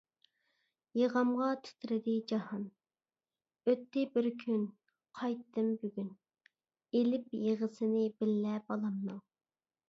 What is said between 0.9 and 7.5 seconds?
يىغامغا تىترىدى جاھان، ئۆتتى بىر كۈن، قايتتىم بۈگۈن، ئېلىپ